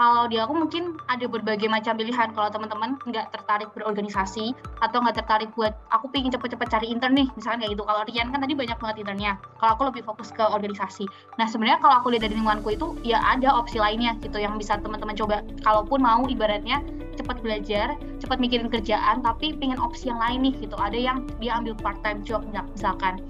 [0.00, 2.32] Kalau di aku mungkin ada berbagai macam pilihan.
[2.32, 7.28] Kalau teman-teman nggak tertarik berorganisasi atau nggak tertarik buat aku pengen cepet-cepet cari intern nih,
[7.36, 7.84] misalnya kayak gitu.
[7.84, 9.36] Kalau Rian kan tadi banyak banget internnya.
[9.60, 11.04] Kalau aku lebih fokus ke organisasi.
[11.36, 14.80] Nah sebenarnya kalau aku lihat dari lingkunganku itu ya ada opsi lainnya gitu yang bisa
[14.80, 15.44] teman-teman coba.
[15.60, 16.80] Kalaupun mau ibaratnya
[17.20, 17.92] cepat belajar,
[18.24, 20.80] cepat mikirin kerjaan, tapi pengen opsi yang lain nih gitu.
[20.80, 22.40] Ada yang dia ambil part time job
[22.72, 23.20] misalkan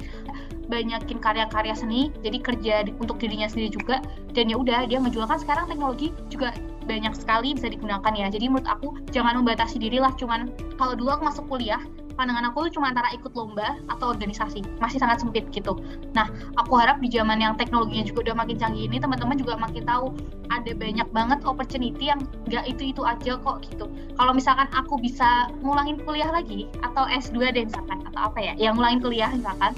[0.70, 3.98] banyakin karya-karya seni jadi kerja di, untuk dirinya sendiri juga
[4.33, 5.42] dan ya udah dia menjualkan.
[5.42, 6.54] Sekarang teknologi juga
[6.87, 8.30] banyak sekali bisa digunakan ya.
[8.30, 10.14] Jadi menurut aku jangan membatasi diri lah.
[10.16, 11.83] Cuman kalau dulu aku masuk kuliah
[12.20, 14.61] pandangan aku tuh cuma antara ikut lomba atau organisasi.
[14.76, 15.80] Masih sangat sempit gitu.
[16.12, 16.28] Nah
[16.61, 20.12] aku harap di zaman yang teknologinya juga udah makin canggih ini teman-teman juga makin tahu
[20.52, 23.88] ada banyak banget opportunity yang nggak itu itu aja kok gitu.
[24.20, 28.76] Kalau misalkan aku bisa ngulangin kuliah lagi atau S2 deh misalkan atau apa ya yang
[28.76, 29.72] ngulangin kuliah misalkan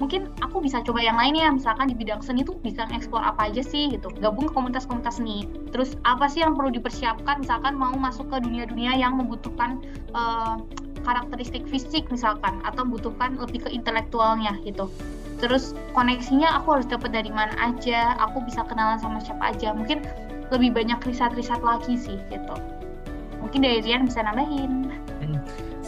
[0.00, 3.60] mungkin aku bisa coba yang lainnya misalkan di bidang seni tuh bisa ngeksplor apa aja
[3.60, 4.08] sih gitu.
[4.18, 5.44] Gabung ke komunitas-komunitas seni.
[5.70, 9.84] Terus apa sih yang perlu dipersiapkan misalkan mau masuk ke dunia-dunia yang membutuhkan
[10.16, 10.58] uh,
[11.04, 14.88] karakteristik fisik misalkan atau membutuhkan lebih ke intelektualnya gitu.
[15.40, 19.76] Terus koneksinya aku harus dapat dari mana aja aku bisa kenalan sama siapa aja.
[19.76, 20.04] Mungkin
[20.48, 22.56] lebih banyak riset-riset lagi sih gitu.
[23.40, 24.92] Mungkin dari Rian bisa nambahin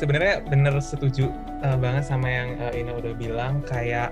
[0.03, 1.31] sebenarnya bener setuju
[1.63, 4.11] uh, banget sama yang uh, Ina udah bilang kayak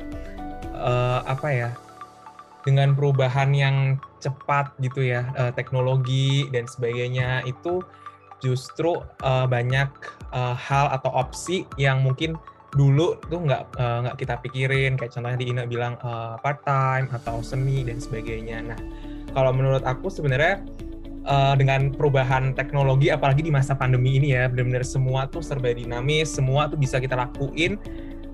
[0.70, 1.70] uh, apa ya
[2.62, 7.82] dengan perubahan yang cepat gitu ya uh, teknologi dan sebagainya itu
[8.38, 9.90] justru uh, banyak
[10.30, 12.38] uh, hal atau opsi yang mungkin
[12.70, 17.10] dulu tuh nggak nggak uh, kita pikirin kayak contohnya di Ina bilang uh, part time
[17.10, 18.62] atau seni dan sebagainya.
[18.62, 18.78] Nah
[19.34, 20.62] kalau menurut aku sebenarnya
[21.30, 26.34] uh, dengan perubahan teknologi apalagi di masa pandemi ini ya benar-benar semua tuh serba dinamis
[26.34, 27.78] semua tuh bisa kita lakuin.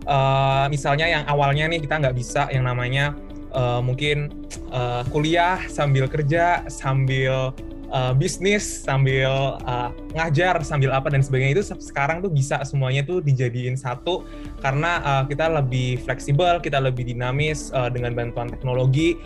[0.06, 3.12] Uh, misalnya yang awalnya nih kita nggak bisa yang namanya
[3.50, 4.30] uh, mungkin
[4.70, 7.50] uh, kuliah sambil kerja sambil
[7.90, 13.18] uh, bisnis sambil uh, ngajar sambil apa dan sebagainya itu sekarang tuh bisa semuanya tuh
[13.18, 14.22] dijadiin satu.
[14.62, 19.18] Karena uh, kita lebih fleksibel kita lebih dinamis uh, dengan bantuan teknologi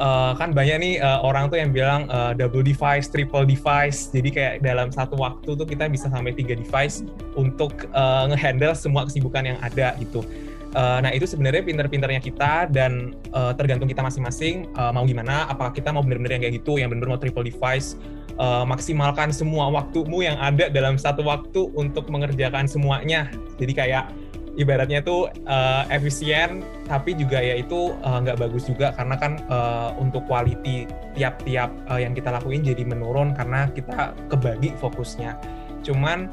[0.00, 4.08] uh, kan banyak nih uh, orang tuh yang bilang uh, double device, triple device.
[4.10, 7.04] Jadi kayak dalam satu waktu tuh kita bisa sampai tiga device
[7.36, 10.24] untuk uh, ngehandle semua kesibukan yang ada gitu.
[10.70, 15.50] Uh, nah itu sebenarnya pinter-pinternya kita dan uh, tergantung kita masing-masing uh, mau gimana.
[15.50, 17.98] Apakah kita mau bener-bener yang kayak gitu, yang bener-bener mau triple device,
[18.38, 23.26] uh, maksimalkan semua waktumu yang ada dalam satu waktu untuk mengerjakan semuanya.
[23.58, 24.14] Jadi kayak
[24.58, 29.94] ibaratnya tuh uh, efisien tapi juga ya itu nggak uh, bagus juga karena kan uh,
[29.98, 35.38] untuk quality tiap-tiap uh, yang kita lakuin jadi menurun karena kita kebagi fokusnya.
[35.86, 36.28] Cuman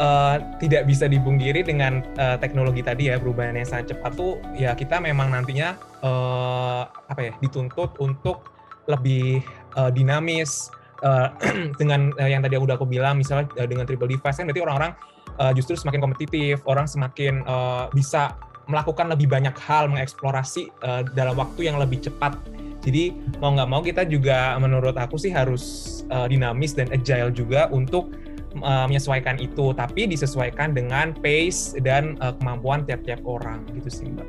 [0.00, 4.72] uh, tidak bisa dibungkiri dengan uh, teknologi tadi ya perubahan yang sangat cepat tuh ya
[4.72, 8.48] kita memang nantinya uh, apa ya dituntut untuk
[8.88, 9.44] lebih
[9.76, 10.72] uh, dinamis
[11.04, 11.30] uh,
[11.80, 14.92] dengan uh, yang tadi udah aku bilang misalnya uh, dengan triple device kan berarti orang-orang
[15.40, 18.36] uh, justru semakin kompetitif, orang semakin uh, bisa
[18.68, 22.36] melakukan lebih banyak hal, mengeksplorasi uh, dalam waktu yang lebih cepat.
[22.80, 27.66] Jadi mau nggak mau kita juga menurut aku sih harus uh, dinamis dan agile juga
[27.72, 28.14] untuk
[28.62, 34.28] uh, menyesuaikan itu, tapi disesuaikan dengan pace dan uh, kemampuan tiap-tiap orang gitu sih mbak.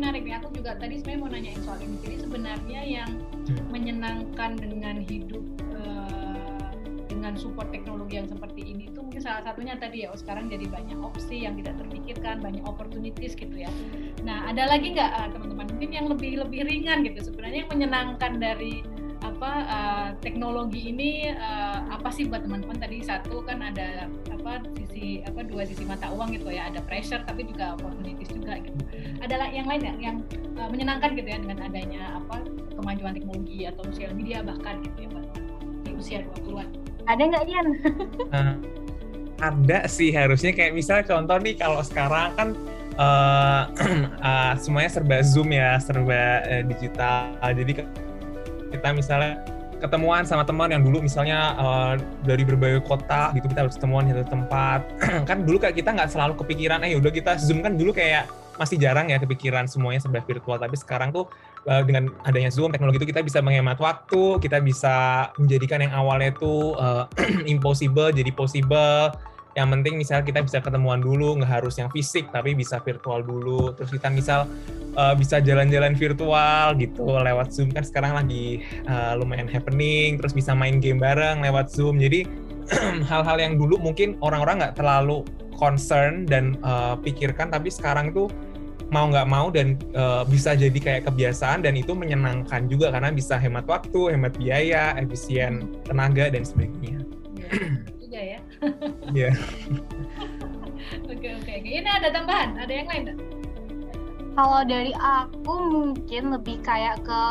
[0.00, 0.34] menarik nih.
[0.40, 1.96] Aku juga tadi sebenarnya mau nanyain soal ini.
[2.00, 3.10] Jadi sebenarnya yang
[3.46, 3.68] hmm.
[3.68, 5.44] menyenangkan dengan hidup
[5.76, 6.72] uh,
[7.06, 10.08] dengan support teknologi yang seperti ini itu mungkin salah satunya tadi ya.
[10.08, 13.68] Oh, sekarang jadi banyak opsi yang tidak terpikirkan, banyak opportunities gitu ya.
[14.24, 17.28] Nah, ada lagi nggak uh, teman-teman mungkin yang lebih lebih ringan gitu.
[17.28, 18.80] Sebenarnya yang menyenangkan dari
[19.20, 25.20] apa uh, teknologi ini uh, apa sih buat teman-teman tadi satu kan ada apa sisi
[25.28, 28.80] apa dua sisi mata uang gitu ya ada pressure tapi juga opportunities juga gitu
[29.20, 30.16] ada yang lain ya yang
[30.56, 32.40] uh, menyenangkan gitu ya dengan adanya apa
[32.80, 35.28] kemajuan teknologi atau sosial media bahkan gitu ya buat
[35.84, 36.68] di usia 20-an
[37.04, 37.68] ada nggak Dian?
[39.40, 40.52] Ada sih harusnya.
[40.52, 42.48] Kayak misalnya contoh nih kalau sekarang kan
[43.00, 43.62] uh,
[44.20, 47.34] uh, semuanya serba zoom ya serba uh, digital.
[47.40, 47.72] Jadi
[48.70, 49.40] kita misalnya
[49.80, 54.12] ketemuan sama teman yang dulu misalnya uh, dari berbagai kota gitu kita harus ketemuan di
[54.12, 54.80] satu tempat.
[55.28, 57.64] Kan dulu kayak kita nggak selalu kepikiran eh udah kita zoom.
[57.64, 58.28] Kan dulu kayak
[58.60, 60.60] masih jarang ya kepikiran semuanya serba virtual.
[60.60, 61.32] Tapi sekarang tuh
[61.64, 66.36] uh, dengan adanya zoom teknologi itu kita bisa menghemat waktu kita bisa menjadikan yang awalnya
[66.36, 66.76] itu
[67.56, 69.16] impossible jadi possible
[69.58, 73.74] yang penting misal kita bisa ketemuan dulu nggak harus yang fisik tapi bisa virtual dulu.
[73.74, 74.46] Terus kita misal
[74.94, 77.74] uh, bisa jalan-jalan virtual gitu lewat zoom.
[77.74, 81.98] Kan sekarang lagi uh, lumayan happening terus bisa main game bareng lewat zoom.
[81.98, 82.26] Jadi
[83.10, 85.26] hal-hal yang dulu mungkin orang-orang nggak terlalu
[85.58, 88.30] concern dan uh, pikirkan tapi sekarang itu
[88.90, 93.38] mau nggak mau dan uh, bisa jadi kayak kebiasaan dan itu menyenangkan juga karena bisa
[93.38, 96.99] hemat waktu, hemat biaya, efisien tenaga dan sebagainya.
[98.60, 98.70] Iya,
[99.10, 99.30] ya.
[99.30, 99.30] Iya.
[101.06, 101.68] Oke oke oke.
[101.68, 103.16] Ini ada tambahan, ada yang lain?
[104.34, 107.22] Kalau dari aku mungkin lebih kayak ke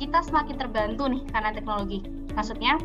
[0.00, 2.00] kita semakin terbantu nih karena teknologi.
[2.34, 2.80] Maksudnya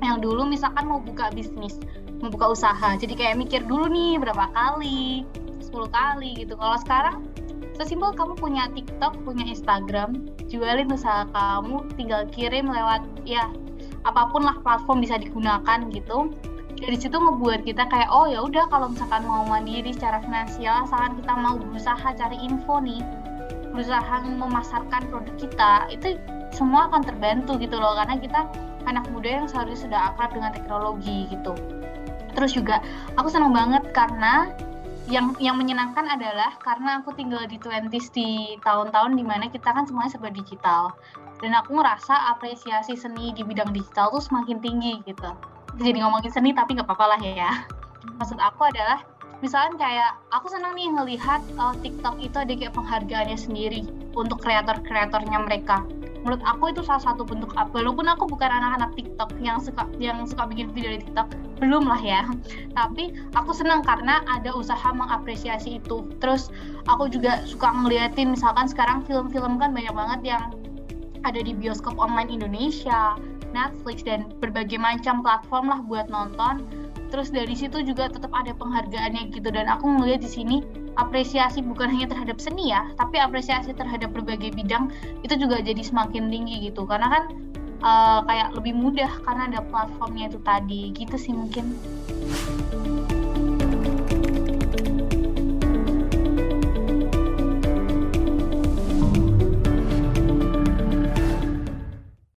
[0.00, 1.78] yang dulu misalkan mau buka bisnis,
[2.24, 5.24] mau buka usaha, jadi kayak mikir dulu nih berapa kali,
[5.60, 6.56] 10 kali gitu.
[6.56, 7.16] Kalau sekarang
[7.76, 13.48] sesimpel kamu punya TikTok, punya Instagram, jualin usaha kamu, tinggal kirim lewat ya
[14.08, 16.32] apa pun lah platform bisa digunakan gitu
[16.80, 21.20] dari situ ngebuat kita kayak oh ya udah kalau misalkan mau mandiri secara finansial asalkan
[21.20, 23.04] kita mau berusaha cari info nih
[23.70, 26.16] berusaha memasarkan produk kita itu
[26.50, 28.48] semua akan terbantu gitu loh karena kita
[28.88, 31.54] anak muda yang seharusnya sudah akrab dengan teknologi gitu.
[32.34, 32.82] Terus juga
[33.14, 34.50] aku senang banget karena
[35.06, 39.86] yang yang menyenangkan adalah karena aku tinggal di 20s di tahun-tahun di mana kita kan
[39.86, 40.90] semuanya serba digital.
[41.38, 45.30] Dan aku ngerasa apresiasi seni di bidang digital tuh semakin tinggi gitu
[45.78, 47.52] jadi ngomongin seni tapi nggak apa-apa lah ya.
[48.18, 49.04] Maksud aku adalah
[49.40, 55.38] misalnya kayak aku senang nih ngelihat uh, TikTok itu ada kayak penghargaannya sendiri untuk kreator-kreatornya
[55.44, 55.84] mereka.
[56.20, 60.20] Menurut aku itu salah satu bentuk apa walaupun aku bukan anak-anak TikTok yang suka yang
[60.28, 61.32] suka bikin video di TikTok
[61.64, 62.28] belum lah ya.
[62.76, 66.04] Tapi aku senang karena ada usaha mengapresiasi itu.
[66.20, 66.52] Terus
[66.92, 70.44] aku juga suka ngeliatin misalkan sekarang film-film kan banyak banget yang
[71.24, 73.16] ada di bioskop online Indonesia
[73.50, 76.64] Netflix dan berbagai macam platform lah buat nonton.
[77.10, 79.50] Terus dari situ juga tetap ada penghargaannya gitu.
[79.50, 80.56] Dan aku ngeliat di sini
[80.98, 84.90] apresiasi bukan hanya terhadap seni ya tapi apresiasi terhadap berbagai bidang
[85.22, 86.86] itu juga jadi semakin tinggi gitu.
[86.86, 87.24] Karena kan
[87.82, 90.94] uh, kayak lebih mudah karena ada platformnya itu tadi.
[90.94, 91.74] Gitu sih mungkin